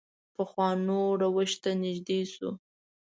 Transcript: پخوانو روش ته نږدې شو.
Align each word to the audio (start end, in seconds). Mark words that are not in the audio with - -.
پخوانو 0.35 1.01
روش 1.21 1.51
ته 1.63 1.71
نږدې 1.83 2.21
شو. 2.33 2.49